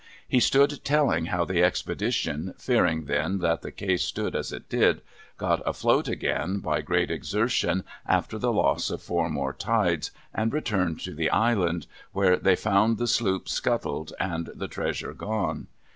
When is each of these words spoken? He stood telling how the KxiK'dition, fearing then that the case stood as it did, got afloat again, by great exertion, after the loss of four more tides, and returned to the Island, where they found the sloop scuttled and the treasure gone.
He 0.27 0.39
stood 0.39 0.83
telling 0.83 1.25
how 1.25 1.45
the 1.45 1.53
KxiK'dition, 1.61 2.59
fearing 2.59 3.05
then 3.05 3.37
that 3.37 3.61
the 3.61 3.71
case 3.71 4.03
stood 4.03 4.35
as 4.35 4.51
it 4.51 4.67
did, 4.67 5.01
got 5.37 5.61
afloat 5.63 6.07
again, 6.07 6.57
by 6.57 6.81
great 6.81 7.11
exertion, 7.11 7.83
after 8.07 8.39
the 8.39 8.51
loss 8.51 8.89
of 8.89 8.99
four 9.03 9.29
more 9.29 9.53
tides, 9.53 10.09
and 10.33 10.51
returned 10.51 11.01
to 11.01 11.13
the 11.13 11.29
Island, 11.29 11.85
where 12.13 12.35
they 12.37 12.55
found 12.55 12.97
the 12.97 13.05
sloop 13.05 13.47
scuttled 13.47 14.11
and 14.19 14.49
the 14.55 14.67
treasure 14.67 15.13
gone. 15.13 15.67